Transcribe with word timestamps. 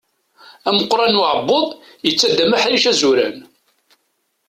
Ameqqran 0.67 1.09
n 1.13 1.19
uɛebbuḍ, 1.21 1.67
yettaddam 2.05 2.51
aḥric 2.57 2.83
azuran. 2.91 3.37